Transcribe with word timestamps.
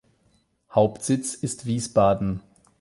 Hauptsitz 0.73 1.35
ist 1.35 1.67
Wiesbaden. 1.67 2.41